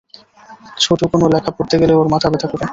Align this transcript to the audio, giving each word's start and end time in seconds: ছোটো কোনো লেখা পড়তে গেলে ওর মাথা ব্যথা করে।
ছোটো 0.77 1.05
কোনো 1.11 1.25
লেখা 1.33 1.51
পড়তে 1.57 1.75
গেলে 1.81 1.93
ওর 1.95 2.07
মাথা 2.13 2.27
ব্যথা 2.31 2.47
করে। 2.51 2.65